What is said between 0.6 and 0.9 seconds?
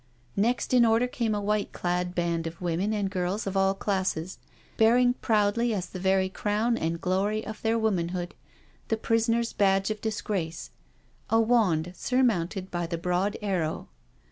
in